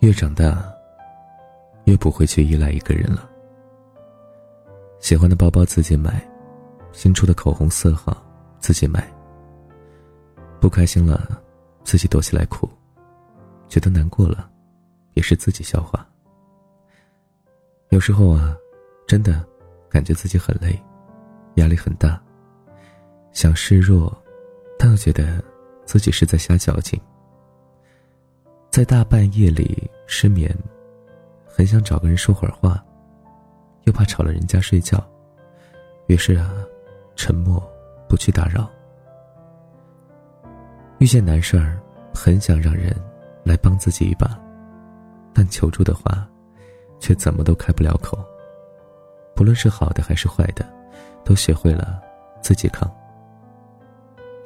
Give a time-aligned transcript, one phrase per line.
[0.00, 0.64] 越长大，
[1.84, 3.28] 越不会去依赖一个人了。
[4.98, 6.26] 喜欢的包包自己买，
[6.90, 8.16] 新出的口红色号
[8.58, 9.06] 自己买。
[10.58, 11.42] 不开心了，
[11.84, 12.66] 自己躲起来哭；
[13.68, 14.50] 觉得难过了，
[15.12, 16.06] 也是自己消化。
[17.90, 18.56] 有时候啊，
[19.06, 19.44] 真的
[19.90, 20.82] 感觉自己很累，
[21.56, 22.18] 压力很大，
[23.32, 24.10] 想示弱，
[24.78, 25.44] 但又觉得
[25.84, 26.98] 自己是在瞎矫情。
[28.70, 30.48] 在大半夜里失眠，
[31.44, 32.80] 很想找个人说会儿话，
[33.82, 35.04] 又怕吵了人家睡觉，
[36.06, 36.52] 于是啊，
[37.16, 37.60] 沉默，
[38.08, 38.70] 不去打扰。
[40.98, 41.80] 遇见难事儿，
[42.14, 42.94] 很想让人
[43.42, 44.38] 来帮自己一把，
[45.34, 46.24] 但求助的话，
[47.00, 48.16] 却怎么都开不了口。
[49.34, 50.64] 不论是好的还是坏的，
[51.24, 52.00] 都学会了
[52.40, 52.88] 自己扛，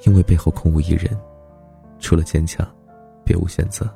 [0.06, 1.14] 因为背后空无一人，
[1.98, 2.66] 除了坚强，
[3.22, 3.86] 别无选择。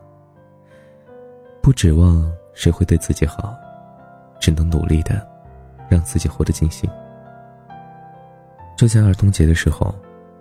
[1.69, 3.55] 不指望谁会对自己好，
[4.41, 5.21] 只能努力的
[5.87, 6.89] 让自己活得尽兴。
[8.75, 9.95] 之前儿童节的时候，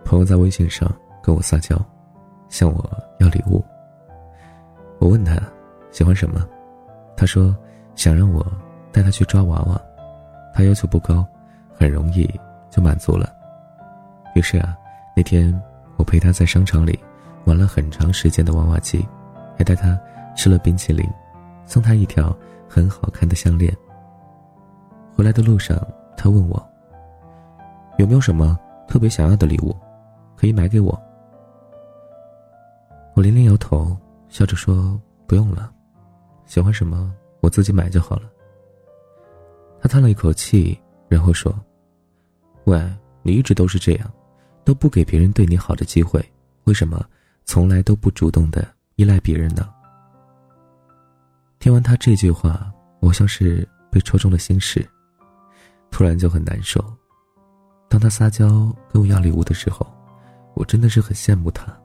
[0.05, 0.89] 朋友在微信上
[1.22, 1.78] 跟我撒娇，
[2.48, 2.89] 向我
[3.20, 3.61] 要礼物。
[5.00, 5.38] 我问他
[5.92, 6.48] 喜欢什么，
[7.17, 7.53] 他说
[7.94, 8.42] 想让我
[8.94, 9.78] 带他去抓娃娃，
[10.53, 11.25] 他要求不高，
[11.78, 12.25] 很容易
[12.70, 13.36] 就满足了。
[14.33, 14.78] 于是啊，
[15.14, 15.53] 那天
[15.98, 16.98] 我陪他在商场里
[17.44, 19.05] 玩了很长时间的娃娃机，
[19.58, 20.00] 还带他。
[20.38, 21.06] 吃了冰淇淋，
[21.66, 22.34] 送他一条
[22.70, 23.76] 很好看的项链。
[25.16, 25.76] 回来的路上，
[26.16, 26.64] 他问我
[27.98, 28.58] 有没有什么
[28.88, 29.76] 特别想要的礼物，
[30.36, 30.98] 可以买给我。
[33.16, 33.98] 我连连摇头，
[34.30, 35.72] 笑着说不用了，
[36.46, 38.30] 喜欢什么我自己买就好了。
[39.82, 40.80] 他叹了一口气，
[41.10, 41.54] 然后说
[42.66, 42.80] ：“喂，
[43.24, 44.12] 你一直都是这样，
[44.64, 46.24] 都不给别人对你好的机会，
[46.66, 47.04] 为什么
[47.44, 48.67] 从来都不主动的
[48.98, 49.67] 依赖别人呢？”
[51.60, 54.88] 听完他这句话，我像是被戳中了心事，
[55.90, 56.84] 突然就很难受。
[57.90, 59.86] 当他撒娇跟我要礼物的时候，
[60.54, 61.76] 我真的是很羡慕他，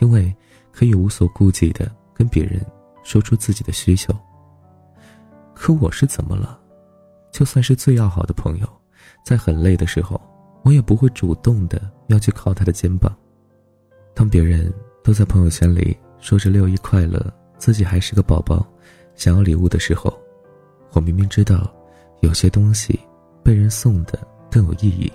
[0.00, 0.34] 因为
[0.72, 2.64] 可以无所顾忌的跟别人
[3.04, 4.14] 说出自己的需求。
[5.54, 6.58] 可我是怎么了？
[7.30, 8.68] 就算是最要好的朋友，
[9.24, 10.20] 在很累的时候，
[10.62, 13.14] 我也不会主动的要去靠他的肩膀。
[14.14, 14.72] 当别人
[15.04, 18.66] 都在朋友圈里说着六一快乐，自己还是个宝宝。
[19.16, 20.12] 想要礼物的时候，
[20.92, 21.74] 我明明知道
[22.20, 23.00] 有些东西
[23.42, 24.18] 被人送的
[24.50, 25.10] 更有意义，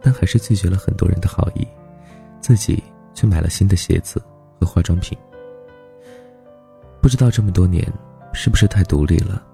[0.00, 1.66] 但还是拒绝了很多人的好意，
[2.40, 4.22] 自己却买了新的鞋子
[4.58, 5.18] 和化妆品。
[7.02, 7.84] 不知道这么多年
[8.32, 9.44] 是不是太独立了？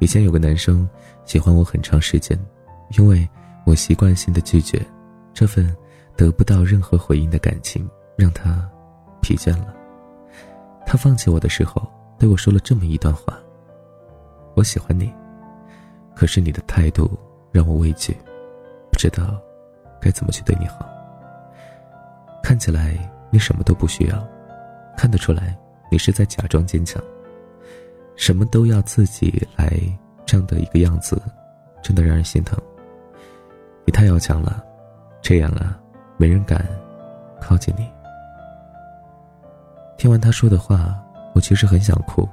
[0.00, 0.88] 以前有个男生
[1.24, 2.38] 喜欢我很长时间，
[2.98, 3.26] 因为
[3.64, 4.80] 我习惯性的拒绝，
[5.32, 5.74] 这份
[6.14, 8.70] 得不到任何回应的感情让他
[9.22, 9.74] 疲倦了。
[10.86, 11.90] 他放弃我的时候。
[12.18, 13.38] 对我说了这么一段话。
[14.54, 15.12] 我喜欢你，
[16.16, 17.16] 可是你的态度
[17.52, 18.16] 让我畏惧，
[18.90, 19.40] 不知道
[20.00, 20.84] 该怎么去对你好。
[22.42, 22.98] 看起来
[23.30, 24.26] 你什么都不需要，
[24.96, 25.56] 看得出来
[25.92, 27.00] 你是在假装坚强，
[28.16, 29.80] 什么都要自己来，
[30.26, 31.22] 这样的一个样子，
[31.82, 32.58] 真的让人心疼。
[33.84, 34.64] 你太要强了，
[35.22, 35.78] 这样啊，
[36.16, 36.66] 没人敢
[37.40, 37.88] 靠近你。
[39.96, 41.00] 听完他说的话。
[41.38, 42.28] 我其实很想哭，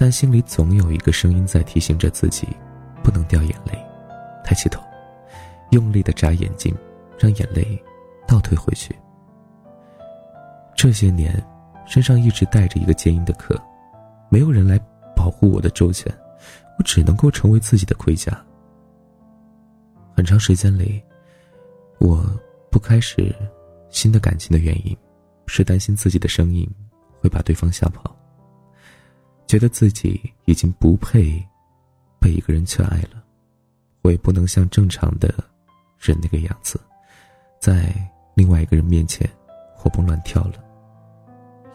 [0.00, 2.48] 但心里总有一个声音在提醒着自己，
[3.04, 3.78] 不能掉眼泪。
[4.42, 4.82] 抬起头，
[5.70, 6.76] 用力的眨眼睛，
[7.16, 7.80] 让眼泪
[8.26, 8.92] 倒退回去。
[10.74, 11.40] 这些年，
[11.86, 13.56] 身上一直带着一个坚硬的壳，
[14.28, 14.76] 没有人来
[15.14, 16.12] 保护我的周全，
[16.76, 18.44] 我只能够成为自己的盔甲。
[20.16, 21.00] 很长时间里，
[22.00, 22.26] 我
[22.72, 23.32] 不开始
[23.88, 24.96] 新的感情的原因，
[25.46, 26.68] 是担心自己的声音。
[27.24, 28.14] 会把对方吓跑，
[29.46, 31.42] 觉得自己已经不配
[32.20, 33.24] 被一个人去爱了，
[34.02, 35.32] 我也不能像正常的
[35.98, 36.78] 人那个样子，
[37.58, 37.94] 在
[38.34, 39.26] 另外一个人面前
[39.74, 40.62] 活蹦乱跳了。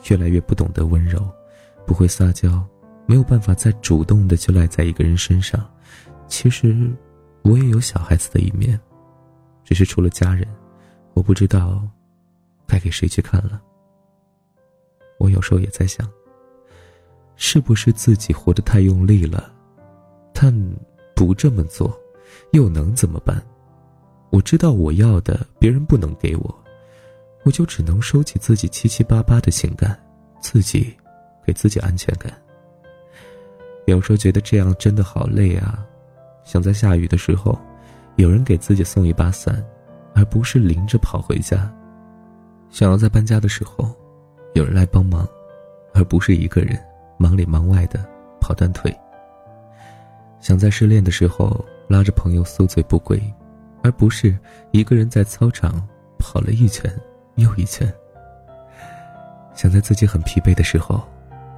[0.07, 1.27] 越来越不懂得温柔，
[1.83, 2.63] 不会撒娇，
[3.07, 5.67] 没有办法再主动的去赖在一个人身上。
[6.27, 6.95] 其实
[7.41, 8.79] 我也有小孩子的一面，
[9.63, 10.47] 只是除了家人，
[11.15, 11.81] 我不知道
[12.67, 13.59] 该给谁去看了。
[15.19, 16.09] 我有时候也在想，
[17.35, 19.53] 是不是自己活得太用力了？
[20.33, 20.53] 但
[21.13, 21.93] 不这么做，
[22.53, 23.39] 又能怎么办？
[24.29, 26.63] 我知道我要的别人不能给我，
[27.43, 29.99] 我就只能收起自己七七八八的情感，
[30.39, 30.95] 自己
[31.45, 32.31] 给自己安全感。
[33.87, 35.85] 有时候觉得这样真的好累啊！
[36.45, 37.59] 想在下雨的时候，
[38.15, 39.61] 有人给自己送一把伞，
[40.15, 41.69] 而不是淋着跑回家。
[42.69, 43.93] 想要在搬家的时候。
[44.53, 45.27] 有人来帮忙，
[45.93, 46.79] 而不是一个人
[47.17, 48.03] 忙里忙外的
[48.41, 48.95] 跑断腿。
[50.39, 53.21] 想在失恋的时候拉着朋友宿醉不归，
[53.83, 54.37] 而不是
[54.71, 55.85] 一个人在操场
[56.17, 56.91] 跑了一圈
[57.35, 57.91] 又一圈。
[59.53, 61.01] 想在自己很疲惫的时候，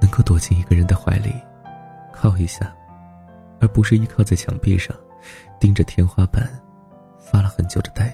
[0.00, 1.32] 能够躲进一个人的怀里，
[2.12, 2.74] 靠一下，
[3.60, 4.94] 而不是依靠在墙壁上，
[5.60, 6.50] 盯着天花板，
[7.18, 8.12] 发了很久的呆。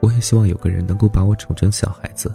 [0.00, 2.34] 我也希望有个人能够把我宠成小孩子，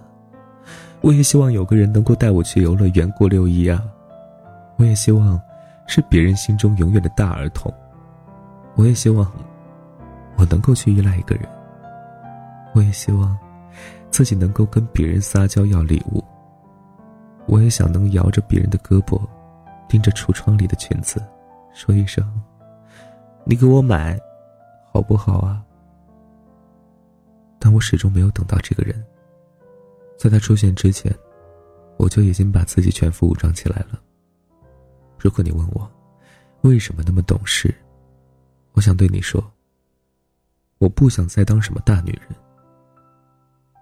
[1.03, 3.83] 我也希望有个人能够带我去游乐园过六一啊，
[4.77, 5.39] 我也希望
[5.85, 7.71] 是别人心中永远的大儿童，
[8.75, 9.29] 我也希望
[10.37, 11.45] 我能够去依赖一个人，
[12.73, 13.37] 我也希望。
[14.09, 16.23] 自己能够跟别人撒娇要礼物，
[17.47, 19.19] 我也想能摇着别人的胳膊，
[19.89, 21.19] 盯着橱窗里的裙子，
[21.73, 22.23] 说一声
[23.43, 24.15] ：“你给我买，
[24.91, 25.63] 好不好啊？”
[27.57, 29.03] 但我始终没有等到这个人，
[30.17, 31.13] 在他出现之前，
[31.97, 34.01] 我就已经把自己全副武装起来了。
[35.19, 35.89] 如果你问我
[36.61, 37.73] 为什么那么懂事，
[38.73, 39.43] 我想对你说：
[40.77, 42.29] 我不想再当什么大女人。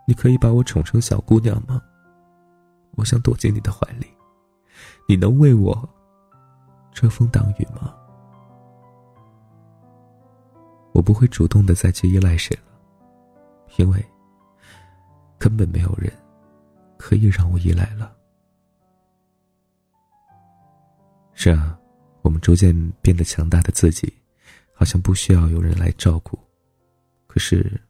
[0.08, 1.82] 你可以把我宠成小姑娘吗？
[2.96, 4.08] 我想躲进你的怀里，
[5.08, 5.88] 你能为我
[6.92, 7.96] 遮风挡雨吗？
[10.92, 12.74] 我不会主动的再去依赖谁了，
[13.78, 14.06] 因为
[15.42, 16.14] 根本没有人
[16.98, 18.16] 可以让我依赖了。
[21.34, 21.76] 是啊，
[22.22, 22.72] 我们逐渐
[23.02, 24.14] 变得强大的自己，
[24.72, 26.38] 好像不需要有人来照顾，
[27.26, 27.82] 可是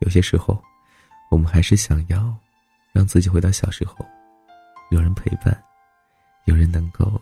[0.00, 0.60] 有些时候。
[1.30, 2.32] 我们还是想要
[2.92, 4.06] 让自己回到小时候，
[4.90, 5.64] 有人陪伴，
[6.44, 7.20] 有人能够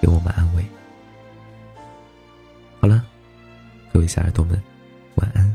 [0.00, 0.64] 给我们安慰。
[2.78, 3.04] 好了，
[3.92, 4.62] 各位小耳朵们，
[5.16, 5.52] 晚安，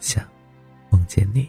[0.00, 0.22] 想
[0.90, 1.48] 梦见你。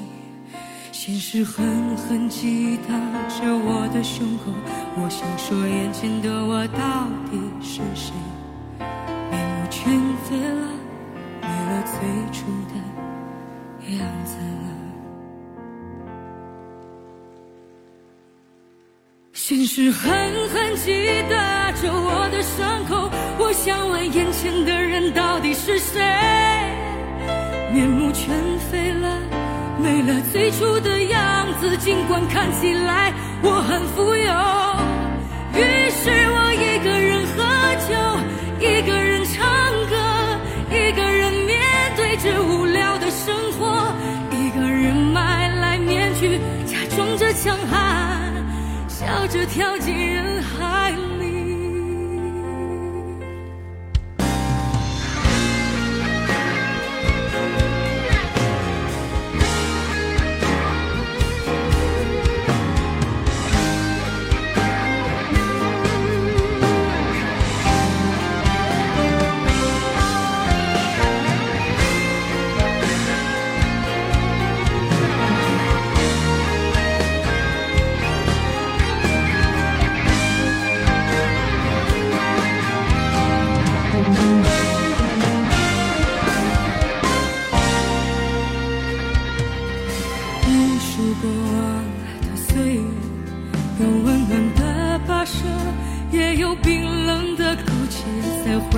[1.11, 2.95] 现实狠狠击打
[3.27, 4.45] 着我的胸口。
[4.95, 8.13] 我想说，眼前的我到底是谁？
[9.29, 9.91] 面目全
[10.23, 10.67] 非了，
[11.41, 11.99] 没了最
[12.31, 12.75] 初的
[13.93, 14.71] 样子了。
[19.33, 20.09] 现实狠
[20.47, 25.99] 狠击打着我的伤口，我想问眼前的人到底是谁？
[27.73, 28.33] 面目全
[28.71, 29.19] 非了，
[29.81, 33.11] 没了最初的样子，尽管看起来
[33.41, 34.31] 我很富有。
[35.57, 37.43] 于是我一个人喝
[37.89, 37.95] 酒，
[38.59, 39.43] 一个人唱
[39.89, 39.95] 歌，
[40.69, 41.59] 一个人面
[41.95, 43.91] 对着无聊的生活，
[44.31, 48.31] 一个人买来面具，假装着强悍。
[48.87, 49.95] 笑着跳进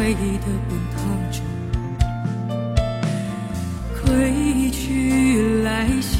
[0.03, 0.99] 回忆的滚烫
[1.31, 1.39] 中，
[4.03, 6.19] 归去来兮，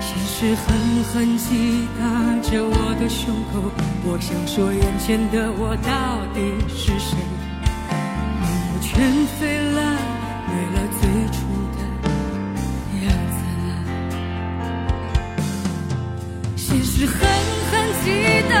[0.00, 0.66] 现实狠
[1.04, 2.02] 狠击打
[2.50, 3.62] 着我的胸口。
[4.02, 7.16] 我想说，眼前的我到底是谁？
[8.40, 8.98] 面目全
[9.38, 9.78] 非了，
[10.48, 11.38] 没了最初
[11.76, 11.78] 的
[13.06, 13.38] 样子。
[16.56, 17.16] 现实狠
[17.70, 18.10] 狠击
[18.50, 18.52] 打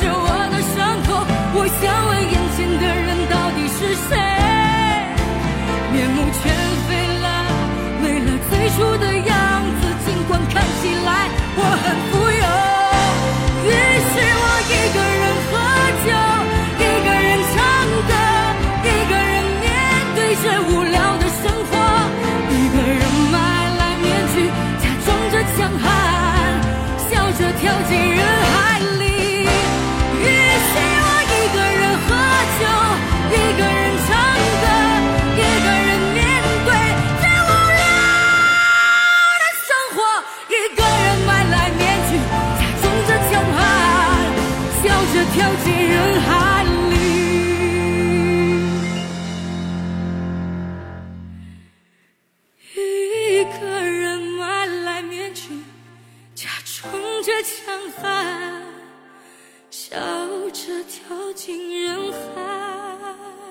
[0.00, 1.08] 着我的伤口。
[1.54, 2.15] 我想问。
[57.46, 58.60] 强悍
[59.70, 59.96] 笑
[60.50, 63.45] 着跳进人海。